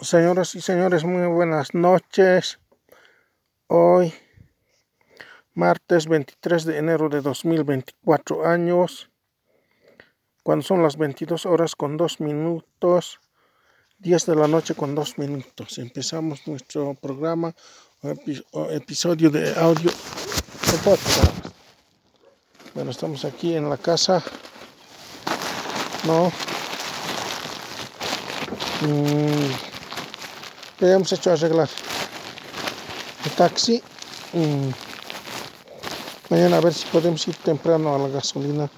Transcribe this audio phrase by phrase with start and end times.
[0.00, 2.58] Señoras y señores, muy buenas noches.
[3.68, 4.12] Hoy,
[5.54, 9.10] martes 23 de enero de 2024 años,
[10.42, 13.20] cuando son las 22 horas con 2 minutos,
[13.98, 15.78] 10 de la noche con 2 minutos.
[15.78, 17.54] Empezamos nuestro programa
[18.50, 19.92] o episodio de audio.
[22.74, 24.20] Bueno, estamos aquí en la casa.
[26.04, 26.32] No,
[28.82, 29.52] Mm,
[30.80, 31.68] hemos hecho arreglar
[33.24, 33.82] el taxi.
[36.30, 38.70] Mañana a ver si podemos ir temprano a la gasolina.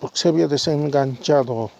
[0.00, 1.70] Porque se había desenganchado.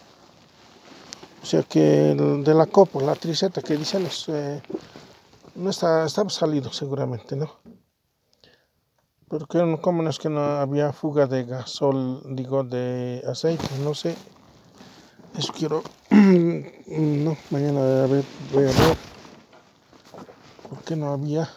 [1.43, 4.63] O sea que el de la copa, la triceta que dicen, eh,
[5.57, 7.51] no está, estaba salido seguramente, ¿no?
[9.27, 14.15] Porque como no es que no había fuga de gasol, digo, de aceite, no sé.
[15.39, 15.85] Eso quiero.
[16.11, 18.97] no, mañana a ver, voy a ver.
[20.69, 21.49] ¿Por qué no había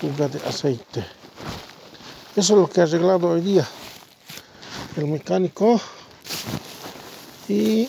[0.00, 1.06] fuga de aceite?
[2.34, 3.64] Eso es lo que ha arreglado hoy día
[4.96, 5.80] el mecánico.
[7.48, 7.88] Y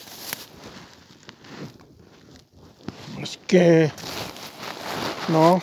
[3.20, 3.92] es que
[5.30, 5.60] no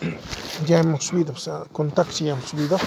[0.66, 2.78] ya hemos subido, o sea, con taxi hemos subido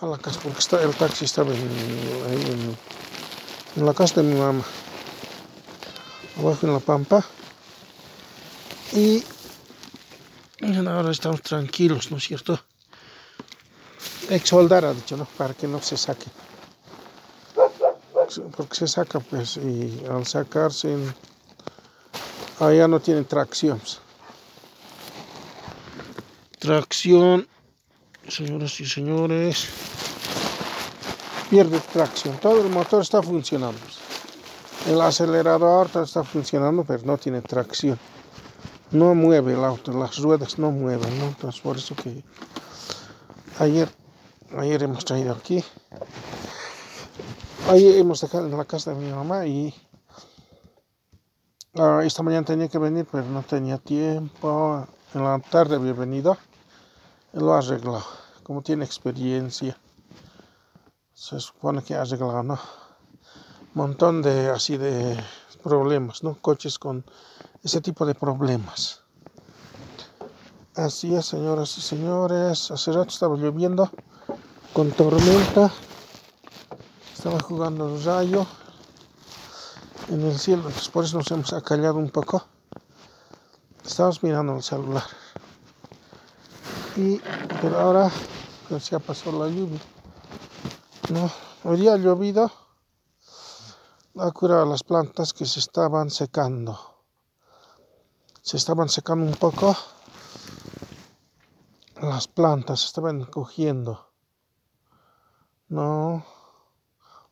[0.00, 2.76] a la casa, porque está, el taxi estaba en,
[3.76, 4.64] en, la casa de mi mamá,
[6.38, 7.24] abajo en la pampa.
[8.92, 9.22] Y,
[10.62, 12.58] ahora estamos tranquilos, ¿no es cierto?
[14.30, 15.26] Exoldar ha dicho, ¿no?
[15.36, 16.26] Para que no se saque.
[18.56, 20.96] Porque se saca, pues, y al sacarse,
[22.58, 23.80] allá no tienen tracción.
[26.58, 27.48] Tracción,
[28.28, 29.89] señoras y señores
[31.50, 32.38] pierde tracción.
[32.38, 33.80] Todo el motor está funcionando.
[34.86, 37.98] El acelerador está funcionando, pero no tiene tracción.
[38.92, 41.12] No mueve el auto, las ruedas no mueven.
[41.20, 42.22] Entonces, por eso que
[43.58, 43.88] ayer,
[44.56, 45.62] ayer hemos traído aquí.
[47.68, 49.74] Ayer hemos dejado en la casa de mi mamá y
[51.74, 54.86] ah, esta mañana tenía que venir, pero no tenía tiempo.
[55.14, 56.38] En la tarde había venido.
[57.32, 58.04] Él lo ha arreglado,
[58.44, 59.76] como tiene experiencia
[61.20, 62.58] se supone que ha arreglado, ¿no?
[63.74, 65.22] montón de así de
[65.62, 66.38] problemas, ¿no?
[66.40, 67.04] Coches con
[67.62, 69.02] ese tipo de problemas.
[70.74, 72.70] Así es, señoras y señores.
[72.70, 73.90] Hace rato estaba lloviendo
[74.72, 75.70] con tormenta.
[77.14, 78.46] Estaba jugando el rayo
[80.08, 82.46] en el cielo, entonces por eso nos hemos acallado un poco.
[83.84, 85.04] Estamos mirando el celular.
[86.96, 87.20] Y
[87.60, 88.10] pero ahora
[88.70, 89.80] pues, ya pasó la lluvia.
[91.10, 91.28] No,
[91.64, 92.52] hoy día ha llovido,
[94.16, 96.78] ha curado las plantas que se estaban secando.
[98.42, 99.74] Se estaban secando un poco.
[102.00, 104.06] Las plantas estaban cogiendo.
[105.68, 106.24] No,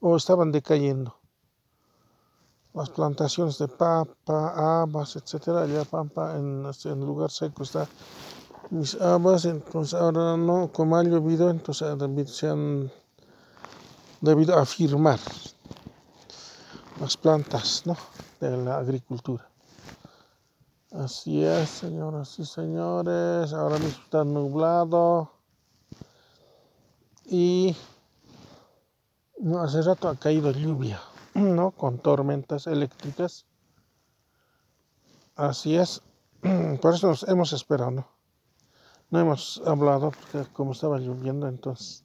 [0.01, 1.17] o estaban decayendo.
[2.75, 7.87] Las plantaciones de papa, habas, etcétera, ya pampa en, en lugar seco está
[8.71, 11.87] mis habas, entonces ahora no, como ha llovido, entonces
[12.27, 12.91] se han
[14.21, 15.19] debido a firmar
[17.01, 17.97] las plantas ¿no?
[18.41, 19.49] de la agricultura.
[20.93, 23.53] Así es, señoras y señores.
[23.53, 25.31] Ahora mismo está nublado.
[27.27, 27.77] Y
[29.61, 31.01] hace rato ha caído lluvia,
[31.35, 31.73] ¿no?
[31.73, 33.45] Con tormentas eléctricas.
[35.37, 36.03] Así es.
[36.81, 38.09] Por eso nos hemos esperado, ¿no?
[39.11, 42.05] No hemos hablado porque como estaba lloviendo, entonces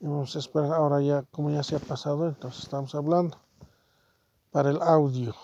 [0.00, 3.38] Vamos a esperar ahora ya, como ya se ha pasado, entonces estamos hablando
[4.52, 5.34] para el audio.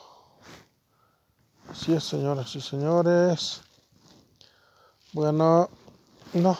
[1.71, 3.63] Así es, señoras y señores.
[5.15, 5.71] Bueno,
[6.35, 6.59] no.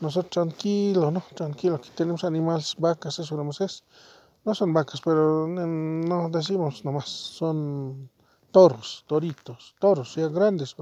[0.00, 1.22] Nosotros tranquilo, ¿no?
[1.34, 1.76] Tranquilo.
[1.76, 3.84] Aquí tenemos animales, vacas, eso no es.
[4.44, 7.08] No son vacas, pero no decimos nomás.
[7.08, 8.10] Son
[8.50, 10.74] toros, toritos, toros, ya grandes.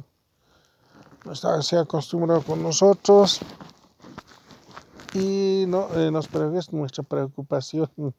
[1.62, 3.40] Se ha acostumbrado con nosotros
[5.14, 7.90] y no, eh, nos es nuestra preocupación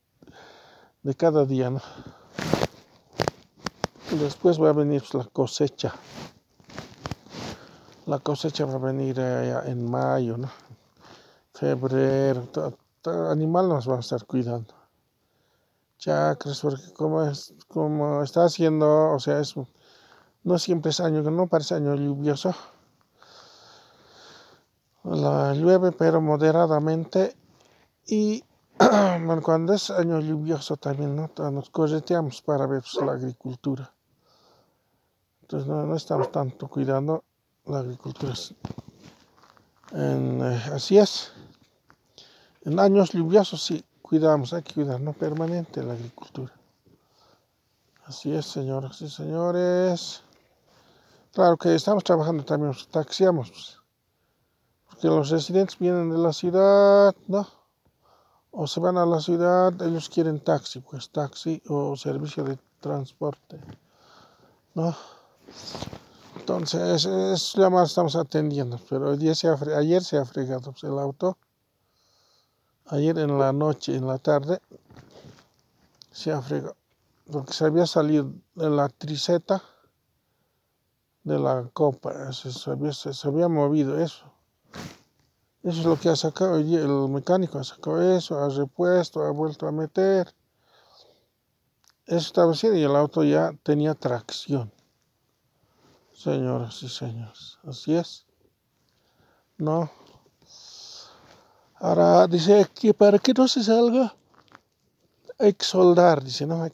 [1.03, 1.81] de cada día, ¿no?
[4.19, 5.93] Después va a venir la cosecha.
[8.05, 10.49] La cosecha va a venir en mayo, ¿no?
[11.53, 12.47] Febrero,
[13.29, 14.73] animal nos va a estar cuidando.
[15.97, 19.53] Chacras, porque como, es, como está haciendo, o sea, es,
[20.43, 22.53] no siempre es año, no parece año lluvioso.
[25.03, 27.36] La llueve, pero moderadamente.
[28.06, 28.44] Y
[29.44, 31.30] cuando es año lluvioso también, ¿no?
[31.51, 33.94] Nos correteamos para ver pues, la agricultura.
[35.42, 37.24] Entonces no, estamos tanto cuidando
[37.65, 38.33] la agricultura.
[39.94, 41.31] Eh, así es.
[42.63, 46.53] En años lluviosos sí cuidamos, hay que cuidar, no permanente la agricultura.
[48.06, 50.21] Así es, señoras y señores.
[51.33, 53.81] Claro que estamos trabajando también, taxiamos,
[55.01, 57.48] pues, porque los residentes vienen de la ciudad, ¿no?
[58.51, 63.59] O se van a la ciudad, ellos quieren taxi, pues taxi o servicio de transporte,
[64.75, 64.95] ¿no?
[66.38, 68.80] Entonces, es lo más estamos atendiendo.
[68.89, 71.38] Pero día se ayer se ha fregado el auto.
[72.88, 74.59] Ayer en la noche, en la tarde,
[76.12, 76.75] se ha fregado.
[77.31, 79.63] Porque se había salido de la triceta
[81.24, 82.33] de la copa.
[82.33, 84.31] Se, había, se, había movido eso.
[85.63, 86.57] Eso es lo que ha sacado.
[86.57, 90.33] El mecánico ha sacado eso, ha repuesto, ha vuelto a meter.
[92.06, 94.71] Eso estaba haciendo y el auto ya tenía tracción.
[96.13, 98.25] Señoras y señores, así es.
[99.57, 99.89] No.
[101.75, 104.15] Ahora dice que para que no se salga,
[105.39, 105.65] hay que
[106.24, 106.71] dice, no, hay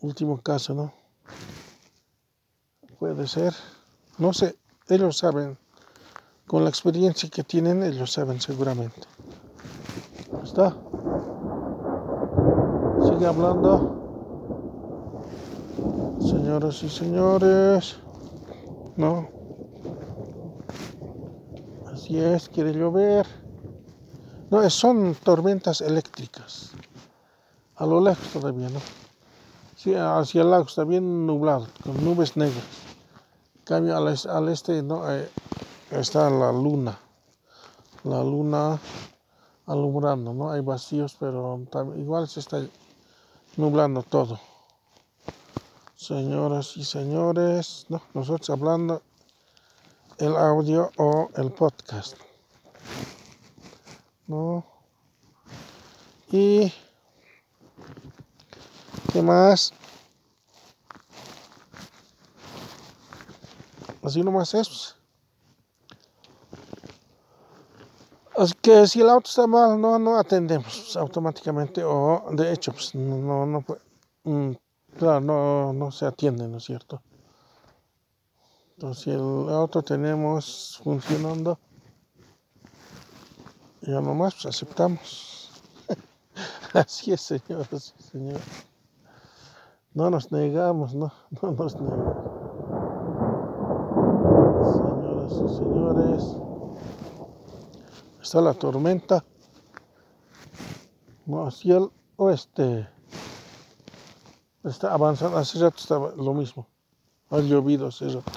[0.00, 0.92] último caso, ¿no?
[2.98, 3.54] Puede ser,
[4.18, 4.58] no sé,
[4.88, 5.58] ellos saben,
[6.46, 9.02] con la experiencia que tienen, ellos saben seguramente.
[10.42, 10.76] ¿Está?
[13.08, 13.94] Sigue hablando.
[16.20, 17.96] Señoras y señores.
[18.96, 19.28] ¿no?
[21.92, 23.26] Así es, quiere llover.
[24.50, 26.72] No, son tormentas eléctricas.
[27.76, 28.80] A lo lejos todavía, ¿no?
[29.76, 32.64] Sí, hacia el lago está bien nublado, con nubes negras.
[33.64, 35.10] cambio al, este, ¿no?
[35.10, 35.28] Eh,
[35.90, 36.98] está la luna.
[38.04, 38.78] La luna
[39.66, 40.50] alumbrando, ¿no?
[40.50, 41.60] Hay vacíos, pero
[41.96, 42.64] igual se está
[43.56, 44.38] nublando todo.
[45.96, 49.02] Señoras y señores, no, nosotros hablando
[50.18, 52.16] el audio o el podcast.
[54.26, 54.64] ¿No?
[56.30, 56.72] Y
[59.12, 59.72] ¿qué más?
[64.02, 64.95] Así nomás es.
[68.36, 72.94] Así que si el auto está mal, no, no atendemos automáticamente o de hecho, pues
[72.94, 73.64] no, no,
[74.24, 74.56] no
[74.98, 77.02] Claro, no, no se atiende, ¿no es cierto?
[78.76, 81.58] Entonces, si el auto tenemos funcionando,
[83.82, 85.50] ya nomás pues aceptamos.
[86.72, 88.42] Así es, señoras y señores.
[89.92, 91.12] No nos negamos, no,
[91.42, 92.16] no nos negamos.
[94.76, 96.45] Señoras y señores,
[98.26, 99.24] está la tormenta
[101.46, 102.88] hacia el oeste.
[104.64, 106.66] Está avanzando, hace rato estaba lo mismo.
[107.30, 108.32] Ha llovido hace rato.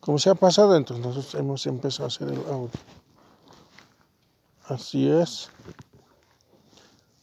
[0.00, 2.70] Como se ha pasado, entonces nosotros hemos empezado a hacer el audio.
[4.64, 5.48] Así es.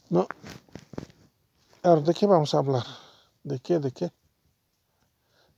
[0.10, 0.28] No.
[1.84, 2.86] Ahora, ¿de qué vamos a hablar?
[3.44, 3.78] ¿De qué?
[3.78, 4.12] ¿De qué?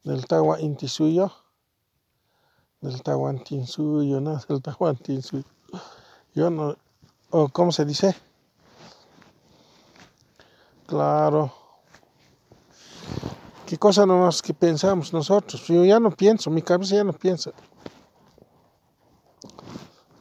[0.04, 1.32] Del Tawa Intisuyo.
[2.86, 4.40] Del Tahuantinsuyo, ¿no?
[4.48, 5.55] Del Tahuantinsuyo.
[6.34, 6.76] Yo no.
[7.30, 8.16] ¿O cómo se dice?
[10.88, 11.52] Claro.
[13.66, 15.66] ¿Qué cosa más que pensamos nosotros?
[15.68, 17.52] Yo ya no pienso, mi cabeza ya no piensa.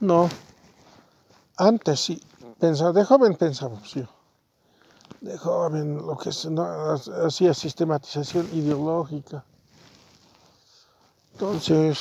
[0.00, 0.28] No.
[1.56, 2.22] Antes sí,
[2.58, 4.04] pensaba, de joven pensábamos yo.
[5.20, 9.44] De joven, lo que hacía sistematización ideológica.
[11.32, 11.98] Entonces,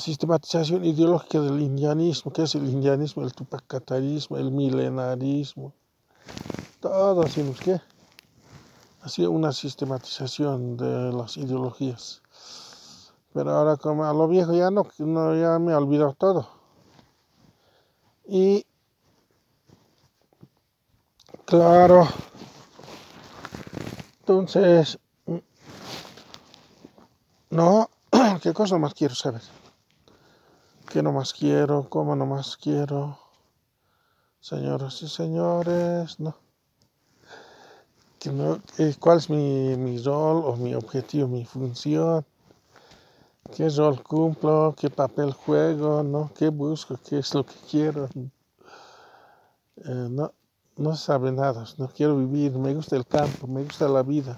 [0.00, 3.22] sistematización ideológica del indianismo, ¿qué es el indianismo?
[3.22, 5.74] El tupacatarismo, el milenarismo
[6.80, 7.80] todo así, ¿qué?
[9.02, 12.22] Así una sistematización de las ideologías.
[13.32, 16.48] Pero ahora como a lo viejo ya no, no ya me he olvidado todo.
[18.26, 18.64] Y
[21.44, 22.08] claro,
[24.20, 24.98] entonces,
[27.50, 27.90] no,
[28.42, 29.42] ¿qué cosa más quiero saber?
[30.90, 31.88] ¿Qué no más quiero?
[31.88, 33.16] ¿Cómo no más quiero?
[34.40, 36.34] Señoras y señores, ¿no?
[38.98, 42.26] ¿Cuál es mi, mi rol o mi objetivo, mi función?
[43.54, 44.74] ¿Qué rol cumplo?
[44.76, 46.02] ¿Qué papel juego?
[46.02, 46.32] ¿no?
[46.36, 46.98] ¿Qué busco?
[47.08, 48.08] ¿Qué es lo que quiero?
[49.76, 50.32] Eh, no,
[50.76, 51.66] no sabe nada.
[51.78, 52.58] No quiero vivir.
[52.58, 54.36] Me gusta el campo, me gusta la vida.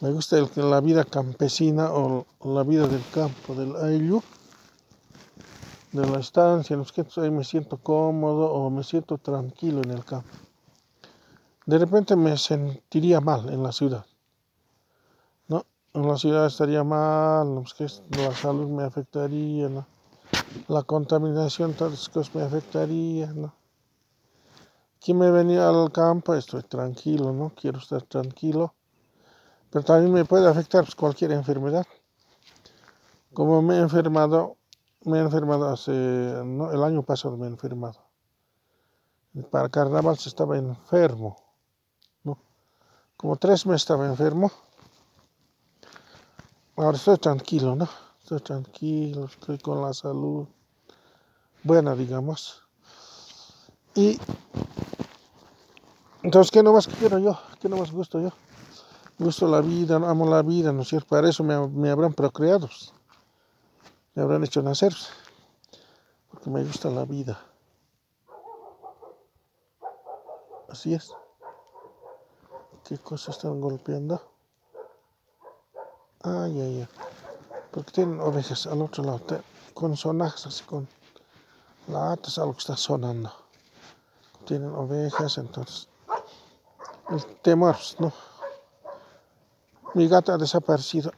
[0.00, 4.20] Me gusta la vida campesina o la vida del campo, del ayllu,
[5.94, 6.74] de la estancia.
[6.74, 10.28] En los que ahí me siento cómodo o me siento tranquilo en el campo.
[11.66, 14.04] De repente me sentiría mal en la ciudad.
[15.48, 15.64] ¿no?
[15.94, 17.86] En la ciudad estaría mal, que
[18.18, 19.86] la salud me afectaría, ¿no?
[20.68, 23.42] la contaminación, todas cosas me afectarían.
[23.42, 23.54] ¿no?
[24.96, 27.52] Aquí me venía al campo, estoy tranquilo, ¿no?
[27.54, 28.74] Quiero estar tranquilo.
[29.70, 31.86] Pero también me puede afectar pues, cualquier enfermedad.
[33.32, 34.56] Como me he enfermado,
[35.04, 36.72] me he enfermado hace, ¿no?
[36.72, 38.00] el año pasado me he enfermado.
[39.50, 41.36] Para carnaval se estaba enfermo.
[43.16, 44.50] Como tres meses estaba enfermo.
[46.76, 47.88] Ahora estoy tranquilo, ¿no?
[48.20, 50.46] Estoy tranquilo, estoy con la salud
[51.62, 52.62] buena, digamos.
[53.94, 54.18] Y
[56.22, 57.38] entonces, ¿qué no más quiero yo?
[57.60, 58.32] ¿Qué no más gusto yo?
[59.18, 61.08] Gusto la vida, amo la vida, ¿no es cierto?
[61.08, 62.68] Para eso me, me habrán procreado.
[64.14, 65.10] Me habrán hecho nacer, pues.
[66.30, 67.40] porque me gusta la vida.
[70.68, 71.12] Así es.
[72.84, 74.20] ¿Qué cosas están golpeando?
[76.22, 76.88] Ay, ay, ay.
[77.70, 79.42] Porque tienen ovejas al otro lado,
[79.72, 80.86] con sonajas, así con
[81.88, 83.32] latas, algo que está sonando.
[84.46, 85.88] Tienen ovejas, entonces.
[87.10, 88.12] El temor, ¿no?
[89.94, 91.12] Mi gata ha desaparecido.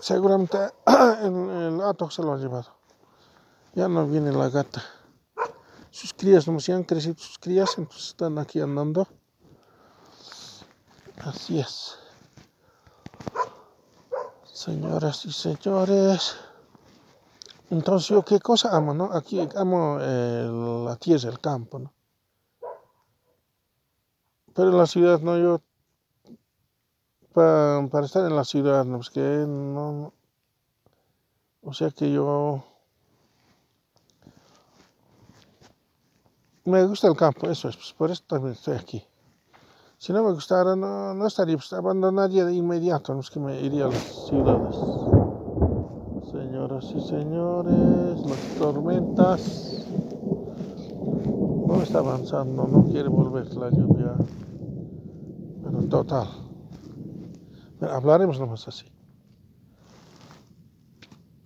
[0.00, 0.58] Seguramente
[1.22, 2.76] el, el se lo ha llevado.
[3.74, 4.82] Ya no viene la gata.
[5.90, 9.06] Sus crías, no se han crecido sus crías, entonces están aquí andando.
[11.24, 11.98] Así es.
[14.44, 16.36] Señoras y señores.
[17.70, 19.10] Entonces, ¿yo qué cosa amo, no?
[19.12, 21.92] Aquí amo la tierra, el campo, ¿no?
[24.54, 25.60] Pero en la ciudad, no, yo.
[27.34, 30.12] Para, estar en la ciudad, no, pues que no.
[31.62, 32.62] O sea que yo.
[36.64, 39.04] Me gusta el campo, eso es, pues por eso también estoy aquí.
[39.98, 43.60] Si no me gustara, no, no estaría, pues abandonaría de inmediato, no es que me
[43.60, 44.76] iría a las ciudades.
[46.30, 49.86] Señoras y señores, las tormentas.
[51.66, 54.14] No está avanzando, no quiere volver la lluvia.
[55.64, 56.43] Pero total.
[57.90, 58.86] Hablaremos nomás así.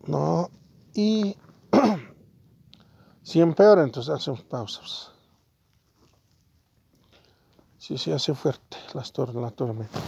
[0.06, 0.50] No,
[0.94, 1.36] y
[3.22, 5.12] si empeora, entonces hacemos pausas
[7.88, 9.98] si se hace fuerte la tormenta,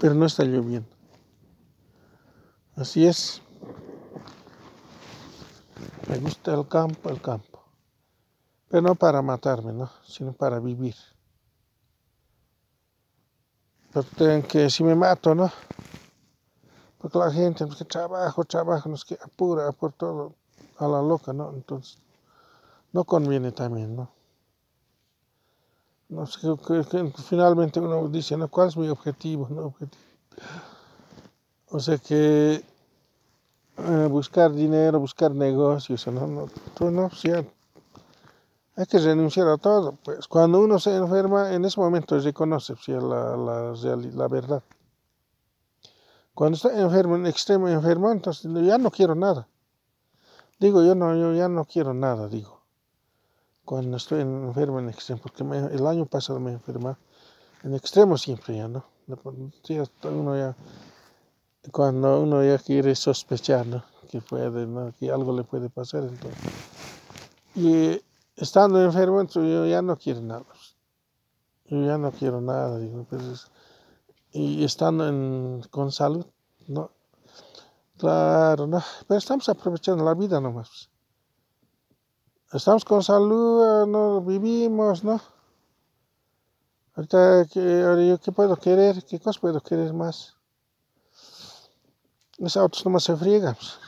[0.00, 0.88] pero no está lloviendo.
[2.76, 3.42] Así es.
[6.08, 7.62] Me gusta el campo, el campo.
[8.68, 9.90] Pero no para matarme, ¿no?
[10.06, 10.94] Sino para vivir.
[14.48, 15.50] Que si me mato, ¿no?
[16.98, 20.34] Porque la gente, pues que trabajo, trabajo, nos que apura por todo
[20.78, 21.50] a la loca, ¿no?
[21.54, 21.96] Entonces,
[22.92, 24.10] no conviene también, ¿no?
[26.10, 26.46] No sé,
[27.26, 28.48] finalmente uno dice, ¿no?
[28.48, 29.72] ¿cuál es mi objetivo?
[31.70, 32.62] O sea que
[33.78, 36.26] eh, buscar dinero, buscar negocios, ¿no?
[36.26, 37.10] no, tú no
[38.76, 39.98] hay que renunciar a todo.
[40.04, 44.62] Pues cuando uno se enferma, en ese momento reconoce la, la, la verdad.
[46.34, 49.48] Cuando está enfermo, en extremo enfermo, entonces ya no quiero nada.
[50.58, 52.56] Digo, yo no, yo ya no quiero nada, digo
[53.66, 56.94] cuando estoy enfermo en extremo, porque el año pasado me enfermé
[57.64, 58.86] en extremo siempre ya, ¿no?
[60.04, 60.56] Uno ya,
[61.72, 63.84] cuando uno ya quiere sospechar, ¿no?
[64.08, 64.92] Que puede, ¿no?
[64.98, 66.38] Que algo le puede pasar, entonces.
[67.56, 68.00] Y
[68.36, 70.46] estando enfermo, entonces yo ya no quiero nada.
[71.66, 73.50] Yo ya no quiero nada, digo, pues,
[74.32, 76.26] y estando con salud,
[76.68, 76.90] ¿no?
[77.98, 78.82] Claro, ¿no?
[79.08, 80.90] Pero estamos aprovechando la vida nomás
[82.52, 85.20] estamos con salud, no vivimos, ¿no?
[86.94, 89.04] Ahorita, ¿qué, qué puedo querer?
[89.04, 90.34] ¿Qué cosa puedo querer más?
[92.38, 93.78] Los autos nomás se friegan, pues.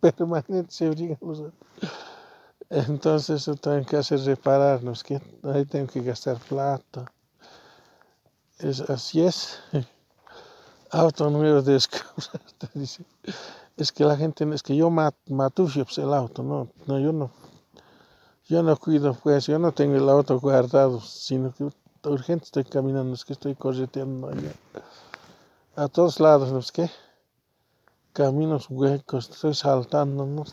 [0.00, 1.18] permanentemente se friegan.
[2.70, 7.10] Entonces, tengo que hacer repararnos, que ahí tengo que gastar plata.
[8.58, 9.58] Es, así es.
[10.90, 11.78] Auto nuevo de
[12.74, 13.04] dice.
[13.76, 17.30] es que la gente, es que yo mat, pues, el auto, no, no, yo no,
[18.46, 21.70] yo no cuido, pues, yo no tengo el auto guardado, sino que
[22.04, 24.52] urgente estoy caminando, es que estoy correteando allá,
[25.76, 26.90] a todos lados, ¿no es que?
[28.12, 30.44] Caminos huecos, estoy saltando, ¿no?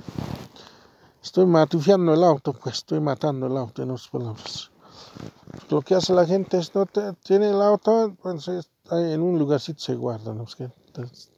[1.25, 4.69] Estoy matufiando el auto, pues, estoy matando el auto, en otras palabras.
[5.71, 8.47] Lo que hace la gente es, no te, tiene el auto, pues,
[8.91, 10.45] en un lugarcito se guarda, ¿no?
[10.59, 11.31] Entonces,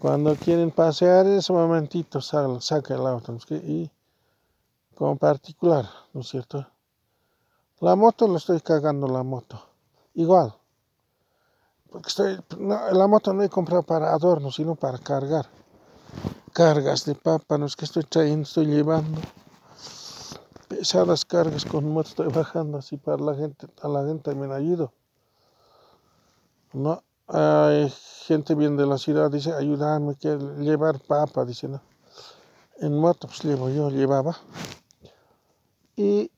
[0.00, 3.88] cuando quieren pasear, ese momentito saca el auto, y
[4.96, 6.66] como particular, ¿no es cierto?
[7.78, 9.62] La moto lo estoy cagando la moto,
[10.14, 10.52] igual.
[11.88, 15.46] Porque estoy, la moto no he comprado para adorno, sino para cargar.
[16.56, 19.20] Cargas de papa, no es que estoy trayendo, estoy llevando.
[20.68, 24.90] Pesadas cargas con moto estoy bajando así para la gente, a la gente me ayudo.
[26.72, 27.92] No, hay
[28.24, 31.68] gente bien de la ciudad, dice, ayudarme, que llevar papa, dice.
[32.78, 34.34] En moto, pues llevo yo, llevaba.
[35.94, 36.30] Y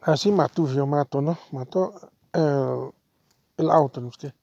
[0.00, 1.38] así mató, yo mato, ¿no?
[1.52, 1.94] Mató
[2.32, 2.90] el,
[3.58, 4.10] el auto, ¿no?
[4.10, 4.34] Que,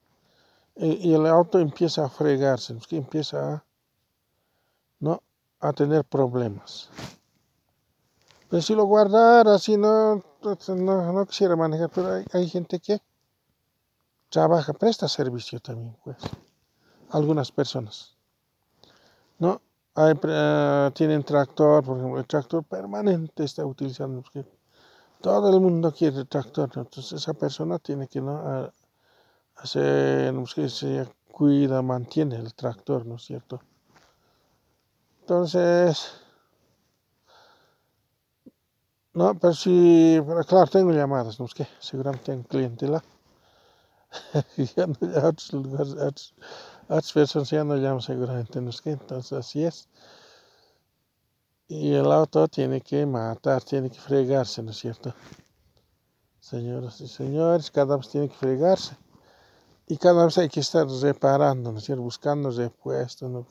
[0.77, 2.79] y, el auto empieza a fregarse, ¿no?
[2.91, 3.66] Empieza a,
[4.99, 5.21] ¿no?
[5.59, 6.89] a tener problemas.
[8.49, 13.01] Pero si lo guardara así, no, no, no quisiera manejar, pero hay, hay gente que
[14.29, 16.17] trabaja, presta servicio también, pues.
[17.09, 18.15] Algunas personas.
[19.39, 19.61] ¿No?
[19.95, 24.23] Hay, uh, tienen tractor, por ejemplo, el tractor permanente está utilizando.
[25.21, 28.71] Todo el mundo quiere tractor, entonces esa persona tiene que ¿no?
[29.55, 33.59] hacer, no sé, se cuida, mantiene el tractor, ¿no es cierto?
[35.27, 36.13] Entonces,
[39.13, 41.67] no, pero sí, pero claro, tengo llamadas, ¿no es que?
[41.81, 43.03] Seguramente tengo clientela
[44.77, 46.33] ya no, ya otros lugares, otros,
[46.83, 48.91] otras personas ya no llaman seguramente, ¿no es que?
[48.91, 49.89] Entonces así es.
[51.67, 55.13] Y el auto tiene que matar, tiene que fregarse, ¿no es cierto?
[56.39, 58.95] Señoras y señores, cada vez tiene que fregarse.
[59.87, 62.01] Y cada vez hay que estar reparando, ¿no es cierto?
[62.01, 63.45] Buscando repuestos, ¿no?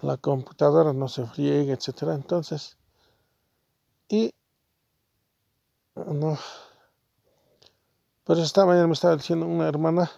[0.00, 2.02] La computadora no se friegue, etc.
[2.14, 2.76] Entonces,
[4.08, 4.32] y
[5.96, 6.38] no,
[8.28, 10.10] pero esta mañana me estaba diciendo una hermana,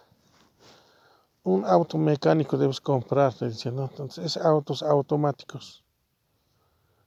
[1.45, 3.85] un auto mecánico debes comprar, dice, ¿no?
[3.85, 5.85] Entonces, autos automáticos.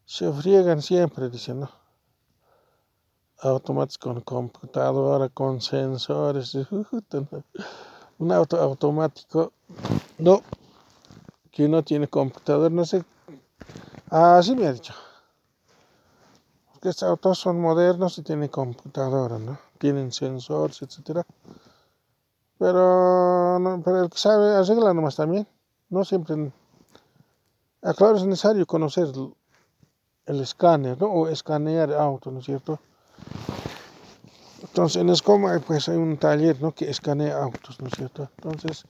[0.06, 1.70] Se friegan siempre, dice, ¿no?
[3.42, 6.56] Automáticos con computadora, con sensores.
[8.20, 9.52] Un auto automático,
[10.20, 10.42] no,
[11.54, 13.06] que no tiene computador, no sé.
[14.10, 14.94] Así me ha dicho.
[16.74, 19.58] Porque estos autos son modernos y tienen computadora, ¿no?
[19.84, 21.26] tienen sensores, etcétera.
[22.58, 25.46] Pero, no, pero el que sabe arregla nomás también.
[25.89, 26.54] No siempre.
[27.82, 29.10] Ah, claro, es necesario conocer
[30.26, 31.08] el, escáner, ¿no?
[31.08, 32.80] O escanear auto, ¿no es cierto?
[34.62, 36.72] Entonces, en Escoma, pues hay un taller, ¿no?
[36.72, 38.30] Que escanea autos, ¿no es cierto?
[38.38, 38.86] Entonces,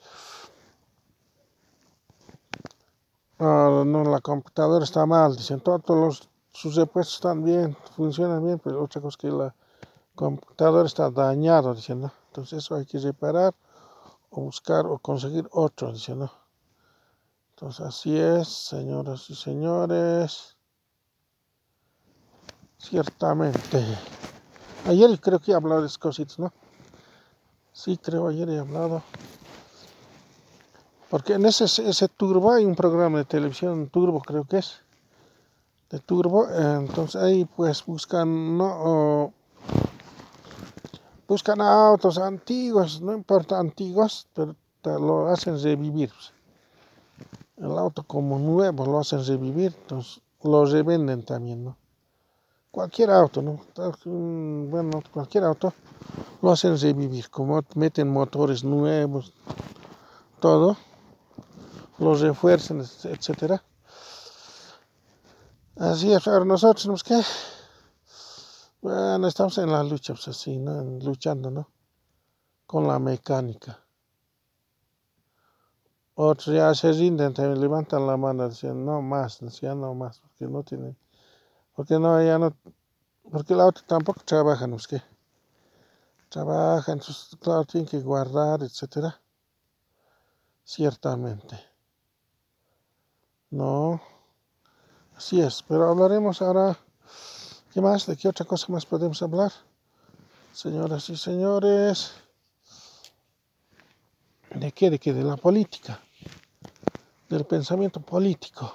[3.39, 8.83] no, la computadora está mal, dicen, todos los, sus repuestos están bien, funcionan bien, pero
[8.83, 9.55] otra cosa que la
[10.15, 12.11] computador está dañado, diciendo.
[12.27, 13.53] Entonces eso hay que reparar
[14.29, 16.31] o buscar o conseguir otro, diciendo.
[17.51, 20.57] Entonces así es, señoras y señores.
[22.77, 23.83] Ciertamente.
[24.85, 26.51] Ayer creo que he hablado de esas cositas, ¿no?
[27.71, 29.01] Sí, creo ayer he hablado.
[31.13, 34.79] Porque en ese, ese Turbo hay un programa de televisión, Turbo creo que es,
[35.91, 39.31] de Turbo, entonces ahí pues buscan, ¿no?
[41.27, 44.55] buscan autos antiguos, no importa antiguos, pero
[44.99, 46.11] lo hacen revivir.
[47.57, 51.77] El auto como nuevo lo hacen revivir, entonces lo revenden también, ¿no?
[52.71, 53.59] Cualquier auto, ¿no?
[54.05, 55.75] Bueno, cualquier auto
[56.41, 59.31] lo hacen revivir, como meten motores nuevos,
[60.39, 60.75] todo,
[61.99, 63.63] los refuerzan, etcétera.
[65.75, 67.21] Así es, ahora nosotros nos que
[68.83, 70.83] bueno, estamos en la lucha, pues así, ¿no?
[70.99, 71.69] Luchando, ¿no?
[72.65, 73.79] Con la mecánica.
[76.15, 80.47] Otros ya se rinden, también levantan la mano, dicen, no más, decían no más, porque
[80.47, 80.97] no tienen,
[81.73, 82.53] porque no, ya no,
[83.31, 85.01] porque el auto tampoco trabaja, ¿no es que?
[86.27, 86.99] Trabajan,
[87.39, 89.17] claro, tienen que guardar, etcétera.
[90.65, 91.72] Ciertamente.
[93.53, 94.01] No,
[95.15, 96.75] así es, pero hablaremos ahora
[97.73, 98.05] ¿Qué más?
[98.05, 99.51] ¿De qué otra cosa más podemos hablar?
[100.53, 102.13] Señoras y señores.
[104.53, 104.91] ¿De qué?
[104.91, 105.11] ¿De qué?
[105.11, 105.99] De la política.
[107.29, 108.71] del pensamiento político,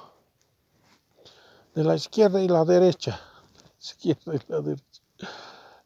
[1.76, 3.20] de la izquierda y la derecha.
[3.80, 5.02] Izquierda y la derecha.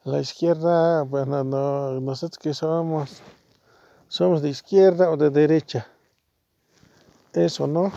[0.05, 3.21] La izquierda, bueno, no, nosotros que somos,
[4.09, 5.87] somos de izquierda o de derecha.
[7.35, 7.93] Eso, ¿no?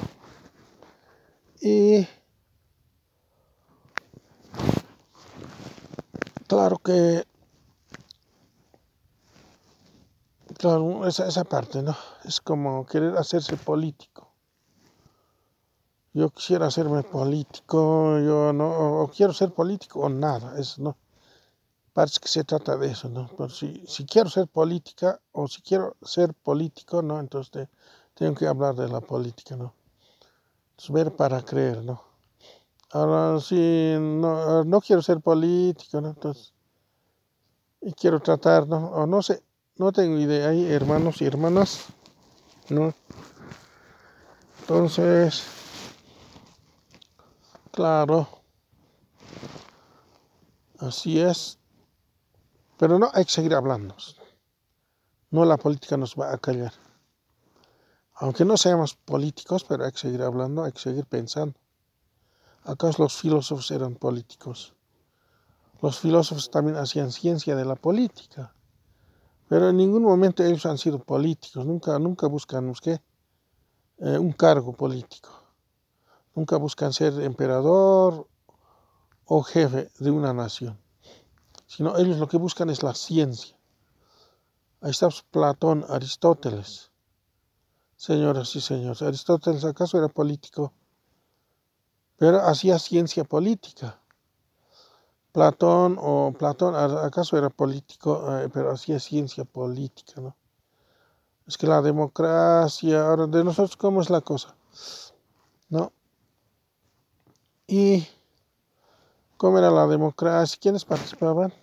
[1.68, 2.08] Y
[6.46, 7.26] claro que,
[10.60, 11.98] claro, esa, esa parte, ¿no?
[12.24, 14.32] Es como querer hacerse político.
[16.14, 20.98] Yo quisiera hacerme político, yo no, o quiero ser político o nada, eso no.
[21.94, 23.28] Parece que se trata de eso, ¿no?
[23.36, 27.20] Pero si, si quiero ser política o si quiero ser político, ¿no?
[27.20, 27.70] Entonces
[28.14, 29.74] tengo que hablar de la política, ¿no?
[30.90, 32.02] Ver para creer, ¿no?
[32.92, 36.10] Ahora sí, no, no quiero ser político, ¿no?
[36.10, 36.54] Entonces,
[37.82, 38.78] y quiero tratar, ¿no?
[38.92, 39.44] O no sé,
[39.78, 41.88] no tengo idea, hay hermanos y hermanas,
[42.70, 42.94] ¿no?
[44.62, 45.44] Entonces,
[47.72, 48.28] claro,
[50.80, 51.60] así es,
[52.78, 53.96] pero no, hay que seguir hablando,
[55.30, 56.74] no la política nos va a callar.
[58.18, 61.60] Aunque no seamos políticos, pero hay que seguir hablando, hay que seguir pensando.
[62.64, 64.74] ¿Acaso los filósofos eran políticos?
[65.82, 68.54] Los filósofos también hacían ciencia de la política,
[69.50, 72.74] pero en ningún momento ellos han sido políticos, nunca, nunca buscan.
[73.98, 75.30] Eh, un cargo político,
[76.34, 78.28] nunca buscan ser emperador
[79.26, 80.80] o jefe de una nación,
[81.68, 83.58] sino ellos lo que buscan es la ciencia.
[84.80, 86.92] Ahí está Platón, Aristóteles
[87.98, 90.74] Señoras y señores, Aristóteles acaso era político,
[92.18, 94.00] pero hacía ciencia política.
[95.32, 100.36] Platón o Platón acaso era político, eh, pero hacía ciencia política, ¿no?
[101.48, 104.56] Es que la democracia, ahora de nosotros, ¿cómo es la cosa?
[105.70, 105.94] ¿No?
[107.68, 108.06] Y
[109.38, 111.54] cómo era la democracia, quiénes participaban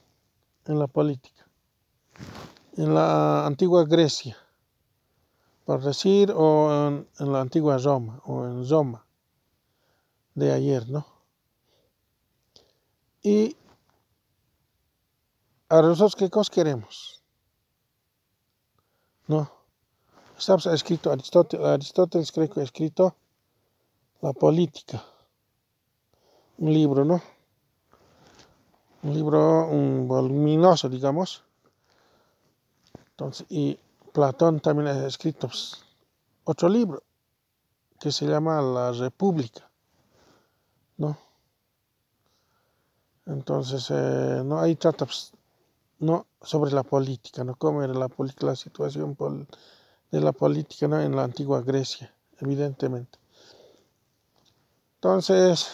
[0.65, 1.47] en la política.
[2.77, 4.37] En la antigua Grecia
[5.65, 9.05] por decir, o en, la antigua Roma, o en Roma
[10.35, 11.07] de ayer, ¿no?
[13.23, 13.57] Y
[15.69, 17.23] a nosotros, ¿qué cosa queremos?
[19.29, 19.51] ¿No?
[20.37, 23.15] Está escrito, Aristóteles, Aristóteles creo que ha escrito
[24.21, 25.05] La Política,
[26.59, 27.23] un libro, ¿no?
[29.05, 31.45] Un libro un voluminoso, digamos.
[33.11, 33.79] Entonces, y
[34.13, 35.51] Platón también ha escrito
[36.45, 37.03] otro libro
[37.99, 39.71] que se llama La República,
[40.99, 41.17] ¿no?
[43.27, 45.33] Entonces, eh, no, ahí trata pues,
[46.01, 47.55] no sobre la política, ¿no?
[47.55, 48.09] Cómo era la
[48.41, 49.17] la situación
[50.11, 51.01] de la política ¿no?
[51.01, 53.19] en la antigua Grecia, evidentemente.
[54.97, 55.69] Entonces,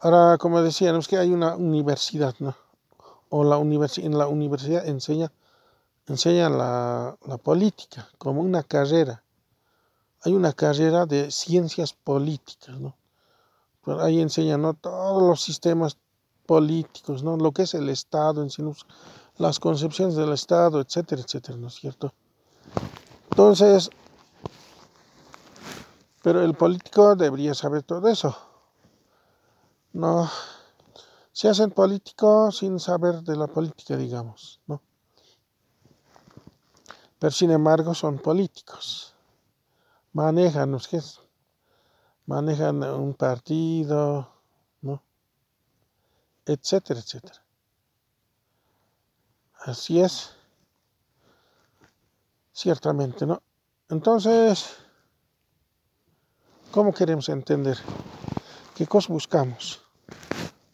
[0.00, 2.56] ahora, como decíamos, que hay una universidad, ¿no?
[3.28, 5.30] O la universidad, en la universidad enseña
[6.06, 9.22] enseñan la, política como una carrera.
[10.22, 12.96] Hay una carrera de ciencias políticas, ¿no?
[14.00, 15.98] ahí enseñan todos los sistemas
[16.46, 17.36] políticos, ¿no?
[17.36, 18.62] Lo que es el Estado en sí,
[19.36, 22.12] las concepciones del Estado, etcétera, etcétera, ¿no es cierto?
[23.30, 23.90] Entonces,
[26.22, 28.36] pero el político debería saber todo eso.
[29.92, 30.30] No,
[31.32, 34.80] se hacen políticos sin saber de la política, digamos, ¿no?
[37.24, 39.14] Pero sin embargo son políticos.
[40.12, 41.00] Manejan, ¿qué
[42.26, 44.30] Manejan un partido,
[44.82, 45.02] ¿no?
[46.44, 47.42] Etcétera, etcétera.
[49.60, 50.36] Así es.
[52.52, 53.42] Ciertamente, ¿no?
[53.88, 54.76] Entonces,
[56.72, 57.78] ¿cómo queremos entender?
[58.74, 59.80] ¿Qué cosa buscamos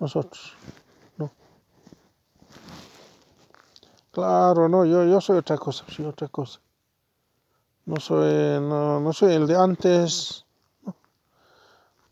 [0.01, 0.57] nosotros?
[4.21, 6.61] Claro, no, yo, yo soy otra cosa, soy otra cosa.
[7.87, 10.45] No soy, no, no soy el de antes.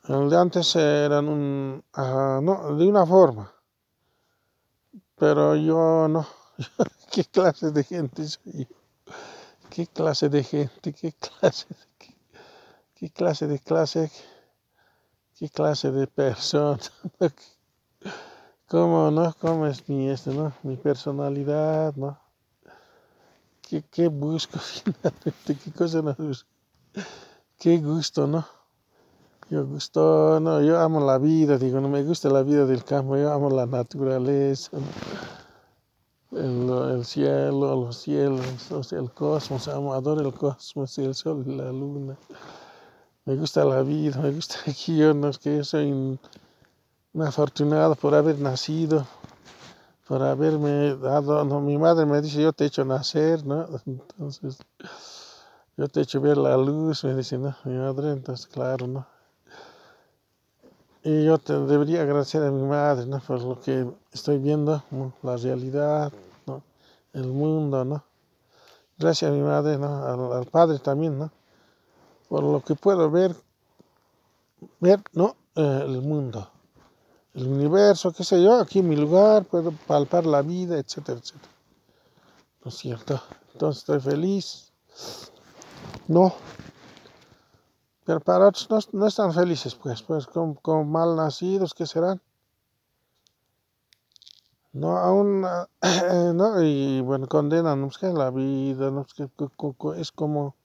[0.09, 3.53] El de antes eran un, ah, no, de una forma.
[5.17, 6.27] Pero yo no.
[7.13, 8.77] ¿Qué clase de gente soy yo?
[9.69, 10.95] ¿Qué clase de gente?
[10.95, 12.15] ¿Qué clase de, qué,
[12.95, 14.11] qué clase de clase?
[15.39, 16.81] ¿Qué clase de persona?
[18.69, 19.35] ¿Cómo, no?
[19.41, 20.53] ¿Cómo es mi, este, no?
[20.63, 22.19] Mi personalidad, ¿no?
[23.63, 25.57] ¿Qué, qué busco finalmente?
[25.57, 26.51] ¿Qué cosa no busco?
[27.59, 28.47] Qué gusto, ¿no?
[29.49, 33.17] Yo gusto, no, yo amo la vida, digo, no me gusta la vida del campo,
[33.17, 34.77] yo amo la naturaleza,
[36.33, 41.73] el cielo, los cielos, o el cosmos, amo, adoro el cosmos, el sol y la
[41.73, 42.19] luna.
[43.25, 46.19] Me gusta la vida, me gusta aquí, yo no es que yo soy
[47.27, 49.07] afortunado por haber nacido,
[50.07, 53.67] por haberme dado, no, mi madre me dice, yo te he hecho nacer, ¿no?
[53.87, 54.59] Entonces,
[55.77, 59.07] yo te he hecho ver la luz, me dice, no, mi madre, entonces, claro, ¿no?
[61.05, 63.21] Y yo te debería agradecer a mi madre, ¿no?
[63.21, 64.83] Por lo que estoy viendo,
[65.23, 66.13] la realidad,
[66.47, 66.63] ¿no?
[67.13, 68.03] El mundo, ¿no?
[68.99, 70.33] Gracias a mi madre, ¿no?
[70.33, 71.31] Al, padre también, ¿no?
[72.29, 73.37] Por lo que puedo ver,
[74.81, 75.37] ver, ¿no?
[75.55, 76.51] Eh, el mundo,
[77.39, 81.53] el universo, qué sé yo, aquí mi lugar, puedo palpar la vida, etcétera, etcétera.
[82.65, 83.23] ¿No es cierto?
[83.53, 84.73] Entonces estoy feliz.
[86.09, 86.35] No,
[88.05, 92.21] pero para otros no, están felices, pues, pues como, mal nacidos que serán.
[94.73, 95.43] No, aún,
[96.35, 99.29] no, y bueno, condenan, no, que la vida, no, que,
[100.01, 100.57] es como,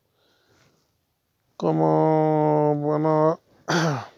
[1.56, 3.40] como, bueno,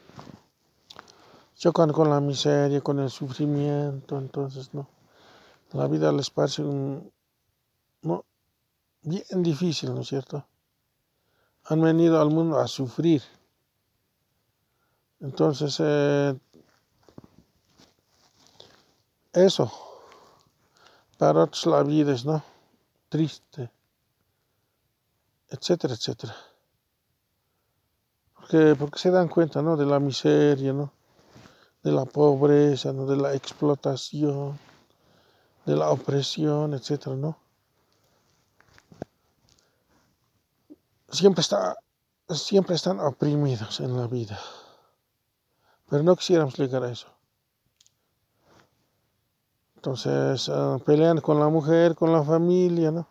[1.55, 4.87] chocan con la miseria, con el sufrimiento, entonces, no,
[5.73, 7.11] la vida les parece un,
[8.01, 8.25] no,
[9.01, 10.45] bien difícil, ¿no es cierto?
[11.65, 13.23] han venido al mundo a sufrir.
[15.19, 16.37] Entonces, eh,
[19.33, 19.71] eso,
[21.17, 22.43] para otros la vida es, ¿no?
[23.09, 23.71] Triste,
[25.49, 26.35] etcétera, etcétera.
[28.35, 29.75] Porque, porque se dan cuenta, ¿no?
[29.75, 30.91] De la miseria, ¿no?
[31.85, 33.05] De la pobreza, ¿no?
[33.05, 34.59] De la explotación,
[35.65, 37.37] de la opresión, etcétera, ¿no?
[41.15, 41.75] siempre, está,
[42.29, 44.39] siempre están oprimidos en la vida.
[45.89, 47.07] Pero no quisiéramos llegar a eso.
[49.75, 53.07] Entonces, ah, pelean con la mujer, con la familia, ¿no?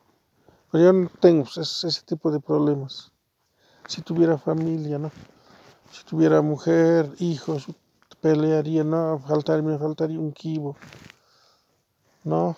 [0.70, 3.12] Pero yo no tengo ese, ese, tipo de problemas.
[3.86, 5.10] Si tuviera familia, ¿no?
[5.92, 7.66] Si tuviera mujer, hijos,
[8.24, 9.18] pelearía, ¿no?
[9.18, 10.78] Faltaría, me faltaría un kibo.
[12.24, 12.56] ¿No?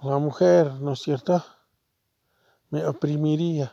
[0.00, 1.44] La mujer, ¿no es cierto?
[2.70, 3.70] me oprimiría.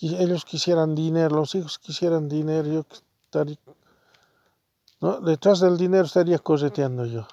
[0.00, 2.84] Ellos quisieran dinero, los hijos quisieran dinero, yo
[3.22, 3.58] estaría,
[5.00, 5.20] ¿no?
[5.20, 7.28] detrás del dinero estaría correteando yo.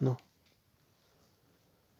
[0.00, 0.18] No.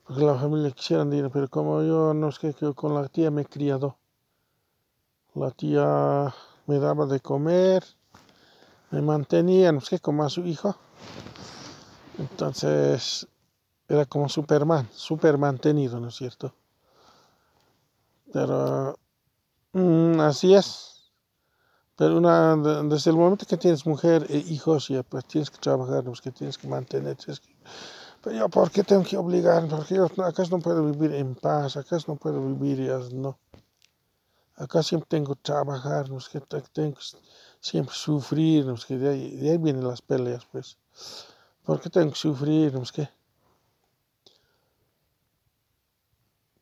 [0.04, 3.42] Porque la familia quisiera dinero, pero como yo no es que, con la tía me
[3.42, 3.99] he criado.
[5.34, 6.34] La tía
[6.66, 7.84] me daba de comer,
[8.90, 10.76] me mantenía, no sé, como a su hijo.
[12.18, 13.28] Entonces,
[13.88, 16.52] era como Superman, super mantenido, ¿no es cierto?
[18.32, 18.98] Pero
[19.72, 21.12] mm, así es.
[21.96, 26.02] Pero una, desde el momento que tienes mujer e hijos, ya pues tienes que trabajar,
[26.04, 27.16] pues, que tienes que mantener.
[28.22, 29.68] pero yo, ¿por qué tengo que obligar?
[29.68, 33.38] Porque yo acaso no puedo vivir en paz, acaso no puedo vivir, ya, no.
[34.60, 36.18] Acá siempre tengo que trabajar, no
[36.70, 37.04] tengo que
[37.60, 40.76] siempre sufrir, no que de ahí, de ahí vienen las peleas, pues.
[41.64, 42.74] ¿Por qué tengo que sufrir?
[42.74, 43.08] No que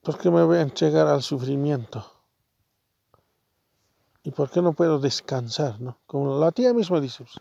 [0.00, 2.06] ¿Por qué me voy a entregar al sufrimiento?
[4.22, 5.80] ¿Y por qué no puedo descansar?
[5.80, 5.98] ¿no?
[6.06, 7.40] Como la tía misma dice, pues,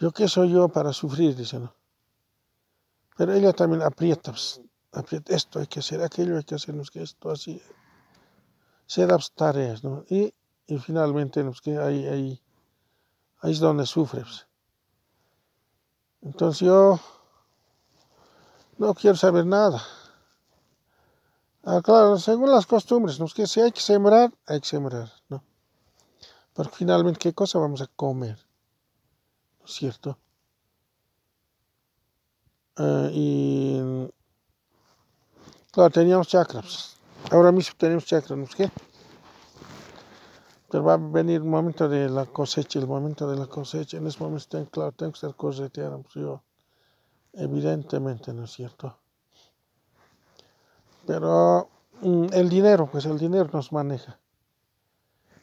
[0.00, 1.36] ¿yo qué soy yo para sufrir?
[1.36, 1.72] Dice, ¿no?
[3.16, 7.02] Pero ella también aprieta, pues, aprieta, esto hay que hacer, aquello hay que hacer, que
[7.02, 7.62] esto así.
[8.88, 10.06] Se da tareas, ¿no?
[10.08, 10.32] Y,
[10.66, 11.52] y finalmente, ¿no?
[11.52, 12.42] que ahí, ahí,
[13.40, 14.24] ahí es donde sufres.
[14.24, 14.46] Pues.
[16.22, 16.98] Entonces yo
[18.78, 19.82] no quiero saber nada.
[21.64, 23.26] Ah, claro, según las costumbres, ¿no?
[23.26, 25.44] que si hay que sembrar, hay que sembrar, ¿no?
[26.54, 28.38] Porque finalmente, ¿qué cosa vamos a comer?
[29.60, 30.18] ¿No es cierto?
[32.76, 34.08] Ah, y
[35.70, 36.97] claro, teníamos chakras.
[37.30, 38.70] Ahora mismo tenemos chakras, ¿no qué?
[40.70, 43.96] Pero va a venir el momento de la cosecha, el momento de la cosecha.
[43.96, 46.42] En ese momento, claro, tengo que estar coseteando, pues yo,
[47.32, 48.98] evidentemente, ¿no es cierto?
[51.06, 51.68] Pero
[52.02, 54.18] mm, el dinero, pues el dinero nos maneja.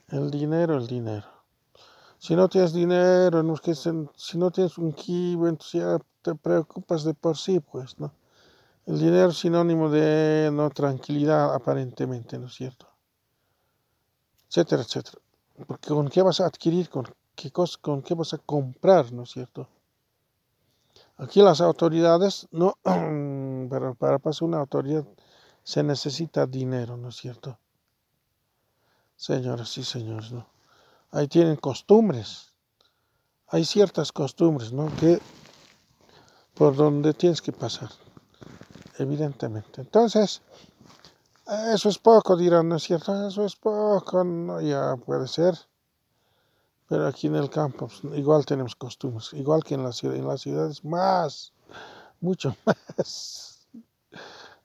[0.09, 1.27] El dinero, el dinero.
[2.19, 3.43] Si no tienes dinero,
[4.15, 8.11] si no tienes un kibo, entonces ya te preocupas de por sí, pues, ¿no?
[8.85, 12.87] El dinero es sinónimo de no tranquilidad, aparentemente, ¿no es cierto?
[14.47, 15.17] Etcétera, etcétera.
[15.65, 19.23] Porque con qué vas a adquirir, con qué, cosa, con qué vas a comprar, ¿no
[19.23, 19.67] es cierto?
[21.17, 25.05] Aquí las autoridades, no, pero para pasar una autoridad
[25.63, 27.57] se necesita dinero, ¿no es cierto?
[29.15, 30.47] Señoras y señores, ¿no?
[31.09, 32.53] Ahí tienen costumbres.
[33.47, 34.95] Hay ciertas costumbres, ¿no?
[34.97, 35.19] Que
[36.53, 37.89] por donde tienes que pasar,
[38.97, 39.81] evidentemente.
[39.81, 40.41] Entonces,
[41.73, 43.27] eso es poco, dirán, ¿no es cierto?
[43.27, 45.55] Eso es poco, no, ya puede ser.
[46.87, 50.27] Pero aquí en el campo pues, igual tenemos costumbres, igual que en la ciudad, en
[50.27, 51.53] las ciudades más,
[52.19, 53.67] mucho más.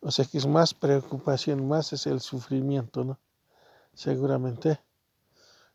[0.00, 3.18] O sea que es más preocupación, más es el sufrimiento, ¿no?
[3.94, 4.80] Seguramente.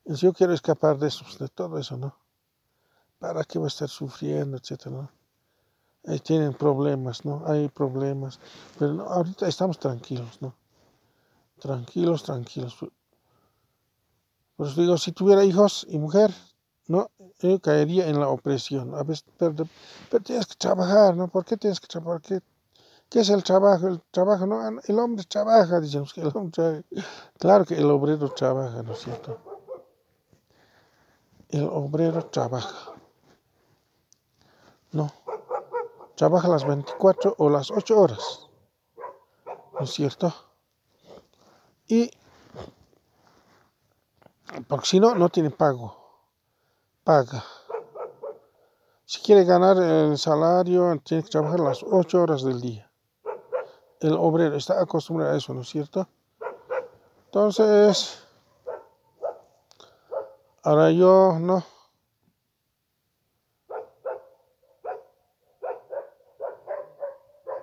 [0.06, 2.18] yo quiero escapar de eso, de todo eso, ¿no?
[3.20, 5.12] ¿Para qué voy a estar sufriendo, etcétera, ¿no?
[6.24, 7.44] Tienen problemas, ¿no?
[7.48, 8.40] Hay problemas.
[8.78, 10.54] Pero ahorita estamos tranquilos, ¿no?
[11.60, 12.78] Tranquilos, tranquilos.
[14.56, 16.32] Por eso digo, si tuviera hijos y mujer,
[16.88, 18.94] no, yo caería en la opresión.
[18.94, 19.66] A veces, pero,
[20.24, 21.28] tienes que trabajar, ¿no?
[21.28, 22.22] ¿Por qué tienes que trabajar?
[22.22, 22.42] ¿Qué,
[23.10, 23.88] ¿Qué, es el trabajo?
[23.88, 26.84] El trabajo, no, el hombre trabaja, dicen que el hombre
[27.40, 29.40] Claro que el obrero trabaja, ¿no es cierto?
[31.50, 32.94] El obrero trabaja.
[34.92, 35.12] No,
[36.16, 38.48] trabaja las 24 o las 8 horas,
[39.74, 40.34] ¿no es cierto?
[41.88, 42.12] Y
[44.68, 45.96] porque si no, no tiene pago.
[47.04, 47.44] Paga.
[49.06, 52.90] Si quiere ganar el salario, tiene que trabajar las ocho horas del día.
[54.00, 56.08] El obrero está acostumbrado a eso, ¿no es cierto?
[57.26, 58.24] Entonces,
[60.64, 61.64] ahora yo no.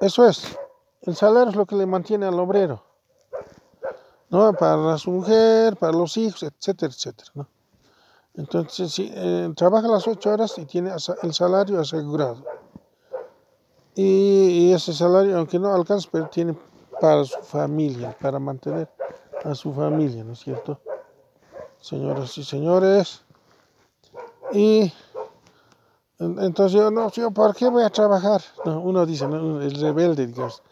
[0.02, 0.58] Eso es.
[1.02, 2.82] El salario es lo que le mantiene al obrero.
[4.30, 4.52] ¿no?
[4.54, 7.46] Para su mujer, para los hijos, etcétera, etcétera, ¿no?
[8.34, 10.90] Entonces, si eh, trabaja las ocho horas y tiene
[11.22, 12.42] el salario asegurado.
[13.94, 16.56] Y, ese salario, aunque no alcanza, pero tiene
[16.98, 18.88] para su familia, para mantener
[19.44, 20.80] a su familia, ¿no es cierto?
[21.78, 23.22] Señoras y señores.
[24.52, 24.92] Y
[26.18, 28.42] entonces yo, no, yo, ¿por qué voy a trabajar?
[28.64, 29.60] No, uno dice, ¿no?
[29.60, 30.62] el rebelde, digamos.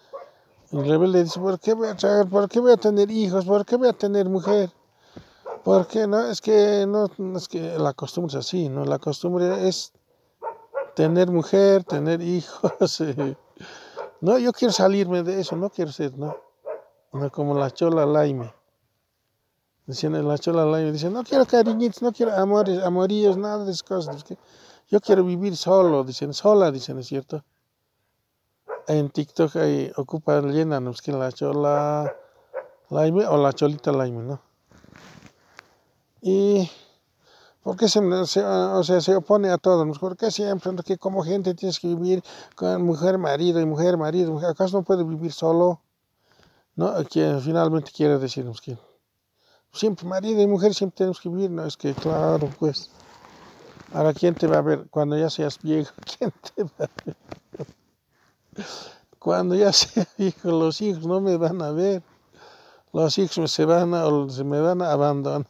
[0.73, 3.45] El rebelde dice, ¿por qué voy a traer, por qué voy a tener hijos?
[3.45, 4.71] ¿Por qué voy a tener mujer?
[5.65, 6.21] ¿Por qué no?
[6.31, 8.85] Es que no, es que la costumbre es así, ¿no?
[8.85, 9.93] La costumbre es
[10.95, 13.01] tener mujer, tener hijos.
[13.01, 13.37] Eh.
[14.21, 16.37] No, yo quiero salirme de eso, no quiero ser, ¿no?
[17.13, 18.53] no como la chola laime.
[19.91, 23.83] Dicen la chola laime, dice, no quiero cariñitos, no quiero amores, amoríos, nada de esas
[23.83, 24.25] cosas.
[24.89, 27.45] Yo quiero vivir solo, dicen, sola, dicen, ¿es cierto?
[28.91, 30.91] en TikTok ahí ocupa llena, ¿no?
[30.91, 32.13] Es que la chola
[32.91, 34.41] Laime o la cholita Laime, ¿no?
[36.23, 36.69] Y
[37.63, 39.91] ¿por qué se, o sea, se opone a todo?
[39.93, 42.23] ¿Por qué siempre que como gente tienes que vivir
[42.57, 44.39] con mujer, marido y mujer, marido?
[44.47, 45.81] ¿Acaso no puede vivir solo?
[46.75, 46.93] ¿No?
[47.05, 48.77] Que finalmente quiere decirnos que
[49.73, 51.67] siempre marido y mujer siempre tenemos que vivir, ¿no?
[51.67, 52.91] Es que claro, pues.
[53.93, 55.93] Ahora, ¿quién te va a ver cuando ya seas viejo?
[56.19, 57.17] ¿Quién te va a ver?
[59.19, 62.03] Cuando ya sea hijo, los hijos no me van a ver.
[62.93, 65.47] Los hijos se, van a, se me van a abandonar.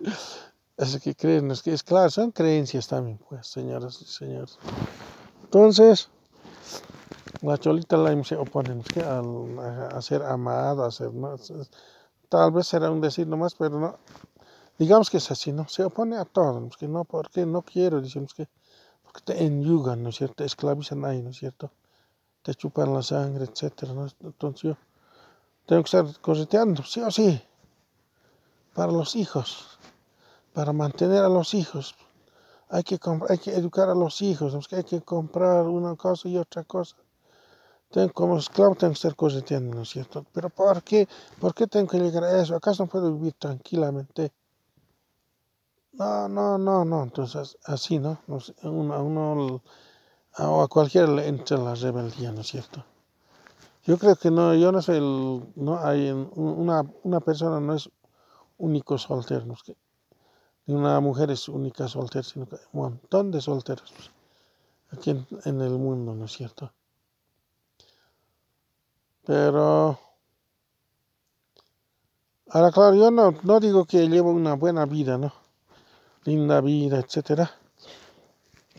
[0.78, 4.58] Así que creen, es que es claro, son creencias también, pues, señoras y señores.
[5.44, 6.10] Entonces,
[7.40, 11.50] la cholita la se opone a, ser amado, a ser más.
[12.28, 13.98] Tal vez será un decir nomás, pero no.
[14.78, 15.68] Digamos que es así, ¿no?
[15.68, 18.48] Se opone a todo, que no, porque no quiero, decimos que,
[19.02, 20.36] porque te enyugan, ¿no es cierto?
[20.36, 21.70] Te esclavizan ahí, ¿no es cierto?
[22.46, 23.92] te chupan la sangre, etcétera.
[24.22, 24.76] Entonces yo
[25.66, 27.42] tengo que estar correteando, sí o sí,
[28.72, 29.80] para los hijos,
[30.54, 31.96] para mantener a los hijos.
[32.68, 36.62] Hay que, hay que educar a los hijos, hay que comprar una cosa y otra
[36.62, 36.94] cosa.
[37.90, 40.26] Tengo, como esclavo tengo que estar correteando, ¿no es cierto?
[40.32, 41.08] Pero ¿por qué?
[41.40, 42.56] ¿Por qué tengo que llegar a eso?
[42.56, 44.32] ¿Acaso no puedo vivir tranquilamente?
[45.92, 47.02] No, no, no, no.
[47.02, 48.18] Entonces, así, ¿no?
[48.62, 49.62] Uno, uno
[50.38, 52.84] o a cualquiera le entra la rebeldía, ¿no es cierto?
[53.84, 57.88] Yo creo que no, yo no soy el, no hay una, una persona no es
[58.58, 59.54] único soltero, ¿no?
[59.54, 59.76] es que
[60.66, 63.92] una mujer es única soltera, sino que hay un montón de solteros
[64.90, 66.72] aquí en, el mundo, ¿no es cierto?
[69.26, 69.98] Pero
[72.48, 75.32] ahora claro, yo no, no digo que llevo una buena vida, ¿no?
[76.24, 77.50] Linda vida, etcétera.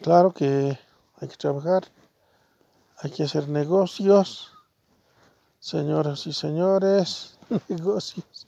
[0.01, 0.79] Claro que
[1.19, 1.83] hay que trabajar,
[2.99, 4.53] hay que hacer negocios,
[5.59, 7.37] señoras y señores,
[7.67, 8.47] negocios.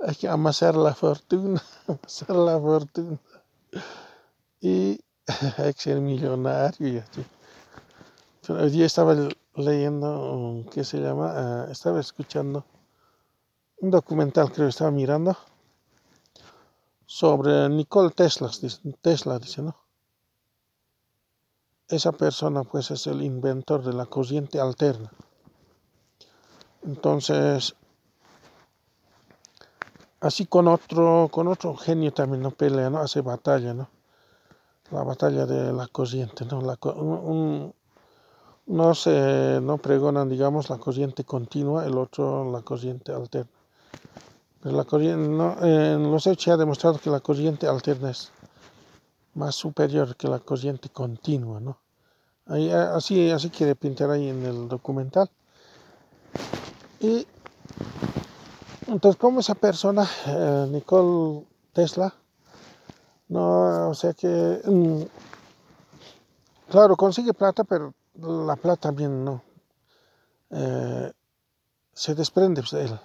[0.00, 3.18] Hay que amasar la fortuna, amasar la fortuna.
[4.58, 4.98] Y
[5.58, 7.24] hay que ser millonario y así.
[8.46, 9.14] Pero hoy día estaba
[9.56, 11.32] leyendo, ¿qué se llama?
[11.34, 12.64] Ah, estaba escuchando
[13.78, 15.36] un documental, creo que estaba mirando,
[17.06, 18.50] sobre Nicole Tesla,
[19.02, 19.84] Tesla dice, ¿no?
[21.88, 25.10] esa persona pues es el inventor de la corriente alterna.
[26.82, 27.74] Entonces,
[30.20, 32.98] así con otro, con otro genio también no pelea, ¿no?
[32.98, 33.88] Hace batalla, ¿no?
[34.90, 36.60] La batalla de la corriente, ¿no?
[38.66, 43.50] No se no pregonan, digamos, la corriente continua, el otro la corriente alterna.
[44.62, 48.30] Pero la corriente, no, en los hechos ha demostrado que la corriente alterna es
[49.34, 51.78] más superior que la corriente continua, ¿no?
[52.46, 55.30] Así, así quiere pintar ahí en el documental.
[57.00, 57.26] Y
[58.86, 62.14] entonces, como esa persona, eh, Nicole Tesla,
[63.28, 65.02] no, o sea que, mm,
[66.70, 69.42] claro, consigue plata, pero la plata también no.
[70.50, 71.12] Eh,
[71.92, 73.00] se desprende pues, de él.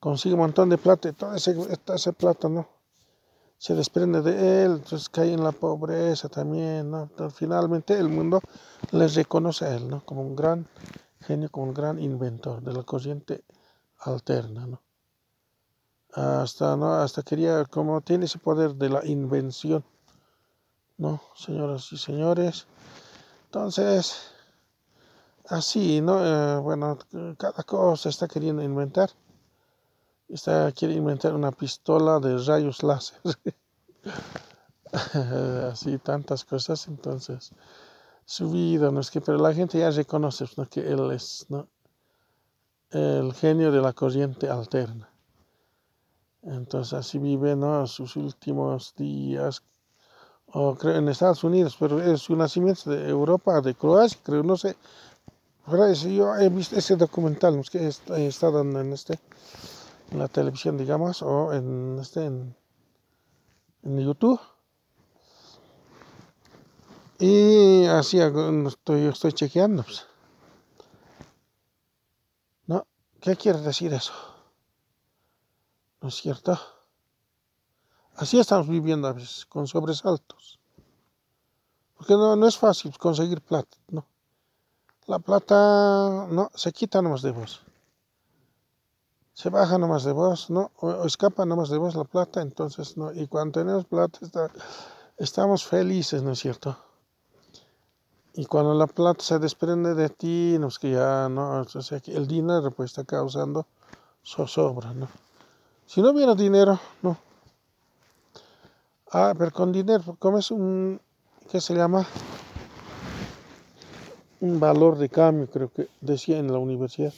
[0.00, 2.68] Consigue un montón de plata y toda esa plata, ¿no?
[3.58, 7.08] Se desprende de él, entonces cae en la pobreza también, ¿no?
[7.30, 8.42] finalmente el mundo
[8.92, 10.04] le reconoce a él, ¿no?
[10.04, 10.66] Como un gran
[11.26, 13.44] genio como un gran inventor de la corriente
[14.00, 14.82] alterna, ¿no?
[16.12, 16.94] Hasta, ¿no?
[16.94, 19.84] Hasta quería, como tiene ese poder de la invención,
[20.96, 21.20] ¿no?
[21.34, 22.66] Señoras y señores.
[23.46, 24.30] Entonces,
[25.48, 26.24] así, ¿no?
[26.24, 26.98] Eh, bueno,
[27.38, 29.10] cada cosa está queriendo inventar.
[30.28, 33.20] Está, quiere inventar una pistola de rayos láser.
[35.72, 37.52] así, tantas cosas, entonces
[38.26, 39.00] su vida, ¿no?
[39.00, 40.68] es que, pero la gente ya reconoce ¿no?
[40.68, 41.68] que él es ¿no?
[42.90, 45.08] el genio de la corriente alterna.
[46.42, 47.86] Entonces así vive ¿no?
[47.86, 49.62] sus últimos días,
[50.58, 54.56] o creo en Estados Unidos, pero es su nacimiento de Europa, de Croacia, creo, no
[54.56, 54.74] sé.
[55.68, 59.20] Yo he visto ese documental que he estado en, este,
[60.12, 62.56] en la televisión, digamos, o en, este, en,
[63.82, 64.40] en YouTube.
[67.18, 69.82] Y así estoy, estoy chequeando.
[69.82, 70.06] Pues.
[72.66, 72.86] ¿No?
[73.20, 74.14] ¿Qué quiere decir eso?
[76.00, 76.58] ¿No es cierto?
[78.16, 80.58] Así estamos viviendo a veces, con sobresaltos.
[81.96, 84.06] Porque no, no es fácil conseguir plata, ¿no?
[85.06, 87.60] La plata, no, se quita nomás de vos.
[89.34, 90.72] Se baja nomás de vos, ¿no?
[90.80, 93.12] O, escapa nomás de vos la plata, entonces, ¿no?
[93.12, 94.18] Y cuando tenemos plata,
[95.18, 96.76] estamos felices, ¿no es cierto?
[98.32, 101.60] Y cuando la plata se desprende de ti, no es que ya, ¿no?
[101.60, 103.66] O sea, el dinero pues está causando
[104.24, 105.08] zozobra, ¿no?
[105.86, 107.25] Si no hubiera dinero, no.
[109.12, 111.00] Ah, pero con dinero, como es un,
[111.50, 112.06] ¿qué se llama?
[114.40, 117.14] Un valor de cambio, creo que decía en la universidad.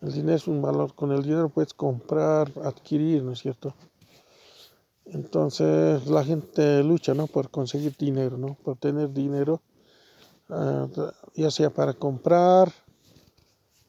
[0.00, 3.74] El dinero es un valor, con el dinero puedes comprar, adquirir, ¿no es cierto?
[5.06, 7.26] Entonces la gente lucha, ¿no?
[7.26, 8.54] Por conseguir dinero, ¿no?
[8.62, 9.62] Por tener dinero
[10.50, 10.88] Ah,
[11.34, 12.72] ya sea para comprar,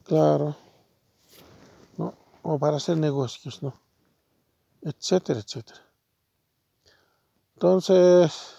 [0.03, 0.57] claro,
[1.97, 2.13] ¿no?
[2.41, 3.73] o para hacer negocios, ¿no?
[4.81, 5.88] etcétera, etcétera.
[7.59, 8.55] Entonces,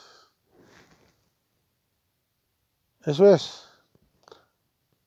[3.07, 3.65] eso es.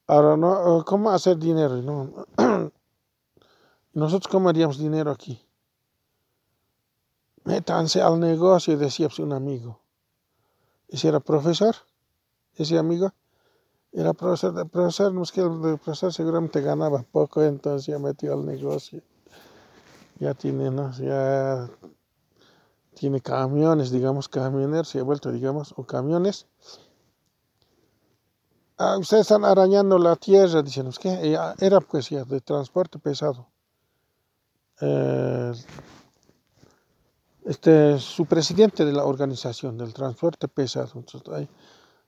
[0.08, 0.84] Ahora, ¿no?
[0.84, 1.76] ¿cómo hacer dinero?
[1.76, 2.26] ¿no?
[3.94, 5.40] Nosotros, ¿cómo haríamos dinero aquí?
[7.44, 9.80] Métanse al negocio, decía pues, un amigo.
[10.88, 11.76] Ese era profesor
[12.56, 13.14] ese amigo
[13.92, 18.34] era profesor, de profesor, no es que el profesor seguramente ganaba poco, entonces ya metió
[18.34, 19.04] al negocio.
[20.18, 20.92] Ya tiene, ¿no?
[20.94, 21.70] Ya
[22.94, 26.48] tiene camiones, digamos, camioneros, se ha vuelto, digamos, o camiones.
[28.78, 33.48] Ah, ustedes están arañando la tierra, dicen, que era pues ya de transporte pesado.
[34.82, 35.54] Eh,
[37.46, 40.92] este, su presidente de la organización del transporte pesado.
[40.96, 41.48] Entonces,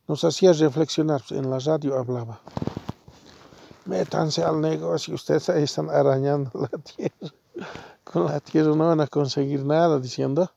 [0.08, 2.40] nos hacía reflexionar, pues, en la radio hablaba.
[3.86, 7.36] Métanse al negocio, ustedes ahí están arañando la tierra.
[8.04, 10.52] Con la tierra no van a conseguir nada, diciendo.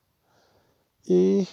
[1.10, 1.48] Y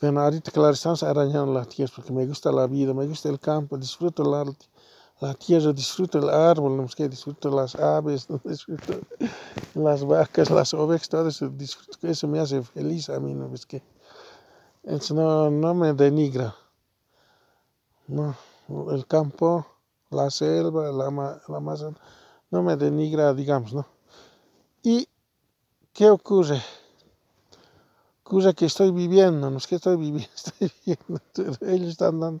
[0.00, 3.38] bueno, ahorita claro, estamos arañando la tierra porque me gusta la vida, me gusta el
[3.38, 9.00] campo, disfruto la, tierra, disfruto el árbol, no que disfruto las aves, disfruto
[9.74, 13.66] las vacas, las ovejas, todo eso, disfruto, eso me hace feliz a mí, ¿no ves
[13.66, 13.82] que?
[14.82, 16.56] Eso no, no me denigra.
[18.06, 18.34] No,
[18.92, 19.66] el campo,
[20.08, 21.90] la selva, la, la masa,
[22.50, 23.86] no me denigra, digamos, ¿no?
[24.82, 25.06] ¿Y
[25.92, 26.62] qué ocurre?
[28.30, 31.20] Ocurre que estoy viviendo, no es que estoy viviendo, estoy viviendo.
[31.66, 32.40] Ellos están dando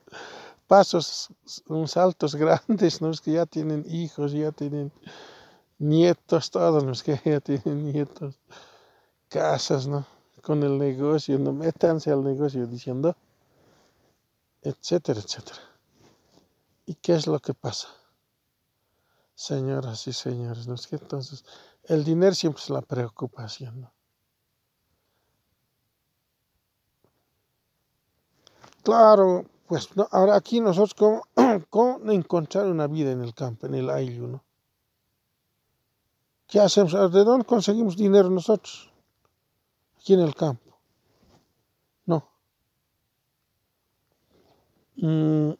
[0.68, 1.30] pasos,
[1.66, 4.92] unos saltos grandes, no es que ya tienen hijos, ya tienen
[5.78, 8.38] nietos, todos los que ya tienen nietos,
[9.28, 10.06] casas, ¿no?
[10.42, 13.16] con el negocio, no métanse al negocio diciendo,
[14.62, 15.58] etcétera, etcétera.
[16.86, 17.88] ¿Y qué es lo que pasa?
[19.34, 21.44] Señoras y señores, ¿no es que entonces
[21.82, 23.99] el dinero siempre es la preocupación, ¿no?
[28.82, 31.22] Claro, pues no, ahora aquí nosotros, ¿cómo,
[31.70, 34.42] ¿cómo, encontrar una vida en el campo, en el aire, ¿no?
[36.46, 36.92] ¿Qué hacemos?
[36.92, 38.90] ¿De dónde conseguimos dinero nosotros?
[39.96, 40.76] Aquí en el campo.
[42.06, 42.28] No.
[44.96, 45.52] Mm.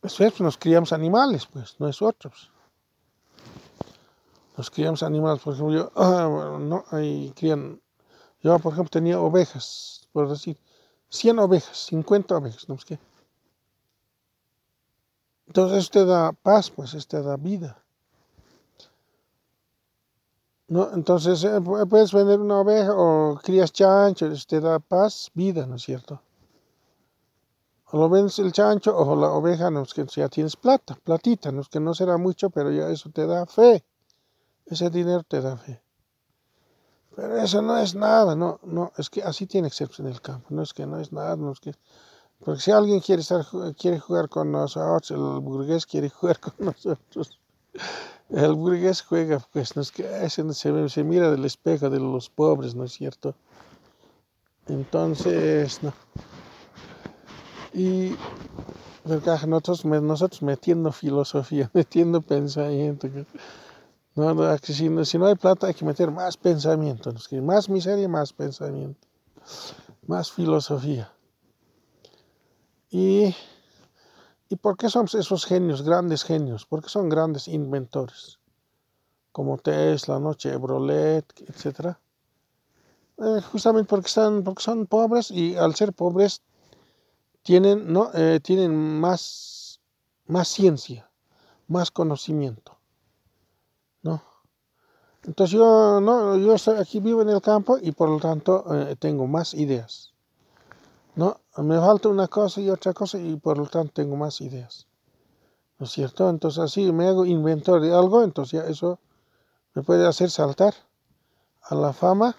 [0.00, 2.50] Pues nos criamos animales, pues, nosotros.
[4.56, 7.80] Nos criamos animales, por ejemplo, yo, ah, no, ahí crían,
[8.42, 10.58] yo por ejemplo tenía ovejas, por decir,
[11.10, 12.98] 100 ovejas, 50 ovejas, ¿no es qué?
[15.48, 17.82] Entonces te da paz, pues, esto da vida.
[20.68, 20.92] ¿No?
[20.94, 25.82] Entonces eh, puedes vender una oveja o crías chanchos, te da paz, vida, ¿no es
[25.82, 26.22] cierto?
[27.90, 31.50] O lo vendes el chancho o la oveja, no es que ya tienes plata, platita,
[31.50, 33.84] no es que no será mucho, pero ya eso te da fe.
[34.66, 35.82] Ese dinero te da fe.
[37.16, 40.46] Pero eso no es nada, no, no, es que así tiene que en el campo,
[40.50, 41.74] no es que no es nada, no es que...
[42.44, 43.44] Porque si alguien quiere, estar,
[43.78, 47.38] quiere jugar con nosotros, el burgués quiere jugar con nosotros.
[48.30, 52.74] El burgués juega, pues, no es que se, se mira del espejo de los pobres,
[52.74, 53.34] ¿no es cierto?
[54.68, 55.92] Entonces, no.
[57.74, 58.12] Y
[59.04, 63.08] nosotros, nosotros metiendo filosofía, metiendo pensamiento.
[64.14, 64.88] No, si,
[65.18, 69.06] no hay plata hay que meter más pensamiento, más miseria, más pensamiento,
[70.06, 71.12] más filosofía.
[72.90, 73.34] Y,
[74.48, 76.66] ¿Y por qué son esos genios, grandes genios?
[76.66, 78.40] Porque son grandes inventores,
[79.30, 80.34] como Tesla, ¿no?
[80.34, 81.96] Chevrolet, etc.
[83.18, 86.42] Eh, justamente porque, están, porque son pobres y al ser pobres
[87.42, 88.10] tienen, ¿no?
[88.12, 89.80] Eh, tienen más,
[90.26, 91.08] más ciencia,
[91.68, 92.79] más conocimiento.
[95.26, 99.26] Entonces yo, no, yo aquí vivo en el campo y por lo tanto eh, tengo
[99.26, 100.10] más ideas.
[101.14, 101.40] ¿no?
[101.58, 104.86] Me falta una cosa y otra cosa y por lo tanto tengo más ideas.
[105.78, 106.28] ¿No es cierto?
[106.28, 108.98] Entonces así me hago inventor de algo, entonces ya eso
[109.74, 110.74] me puede hacer saltar
[111.62, 112.36] a la fama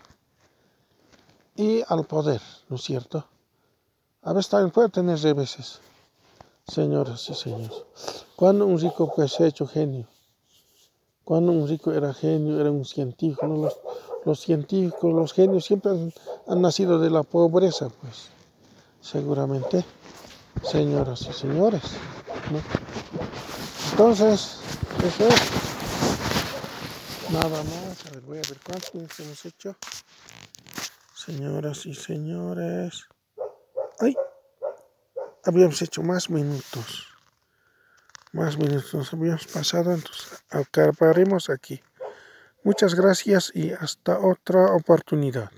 [1.56, 3.26] y al poder, ¿no es cierto?
[4.24, 5.80] A veces también puede tener reveses,
[6.68, 7.84] señoras y señores.
[8.36, 10.08] Cuando un rico pues se ha hecho genio,
[11.24, 13.48] cuando un rico era genio, era un científico,
[14.26, 15.92] los, científicos, los genios siempre
[16.48, 18.30] han, nacido de la pobreza, pues,
[19.02, 19.86] seguramente,
[20.64, 21.84] señoras y señores.
[23.92, 24.60] Entonces,
[25.06, 25.42] eso es.
[27.32, 29.76] Nada más, a ver, voy a ver cuántos hemos hecho.
[31.14, 33.06] Señoras y señores.
[34.00, 34.16] ¡Ay!
[35.46, 37.11] Habíamos hecho más minutos
[38.34, 41.82] más minutos habíamos pasado, entonces acabaremos aquí.
[42.64, 45.52] Muchas gracias y hasta otra oportunidad.